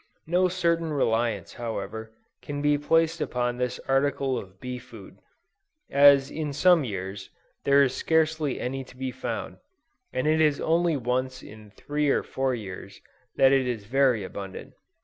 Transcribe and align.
No 0.25 0.47
certain 0.47 0.91
reliance, 0.91 1.53
however, 1.53 2.11
can 2.41 2.59
be 2.59 2.75
placed 2.75 3.21
upon 3.21 3.57
this 3.57 3.77
article 3.87 4.35
of 4.35 4.59
bee 4.59 4.79
food, 4.79 5.19
as 5.91 6.31
in 6.31 6.53
some 6.53 6.83
years, 6.83 7.29
there 7.65 7.83
is 7.83 7.93
scarcely 7.93 8.59
any 8.59 8.83
to 8.83 8.97
be 8.97 9.11
found, 9.11 9.57
and 10.11 10.25
it 10.25 10.41
is 10.41 10.59
only 10.59 10.97
once 10.97 11.43
in 11.43 11.69
three 11.69 12.09
or 12.09 12.23
four 12.23 12.55
years, 12.55 12.99
that 13.35 13.51
it 13.51 13.67
is 13.67 13.83
very 13.85 14.23
abundant. 14.23 14.73